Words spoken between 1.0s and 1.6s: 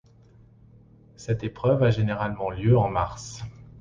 Cette